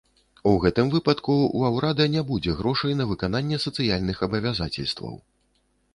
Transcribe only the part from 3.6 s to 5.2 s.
сацыяльных абавязацельстваў.